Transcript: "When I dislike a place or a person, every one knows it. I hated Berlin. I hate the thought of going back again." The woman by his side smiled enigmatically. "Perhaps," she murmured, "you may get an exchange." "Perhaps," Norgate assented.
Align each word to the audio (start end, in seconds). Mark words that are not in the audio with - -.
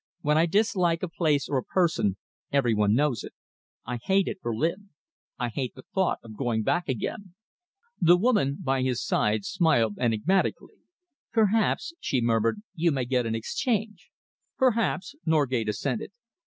"When 0.21 0.35
I 0.35 0.47
dislike 0.47 1.03
a 1.03 1.07
place 1.07 1.47
or 1.47 1.59
a 1.59 1.63
person, 1.63 2.17
every 2.51 2.73
one 2.73 2.95
knows 2.95 3.23
it. 3.23 3.35
I 3.85 3.97
hated 4.01 4.39
Berlin. 4.41 4.89
I 5.37 5.49
hate 5.49 5.75
the 5.75 5.83
thought 5.93 6.17
of 6.23 6.35
going 6.35 6.63
back 6.63 6.89
again." 6.89 7.35
The 8.01 8.17
woman 8.17 8.57
by 8.63 8.81
his 8.81 8.99
side 9.03 9.45
smiled 9.45 9.99
enigmatically. 9.99 10.73
"Perhaps," 11.31 11.93
she 11.99 12.19
murmured, 12.19 12.63
"you 12.73 12.91
may 12.91 13.05
get 13.05 13.27
an 13.27 13.35
exchange." 13.35 14.09
"Perhaps," 14.57 15.13
Norgate 15.23 15.69
assented. 15.69 16.11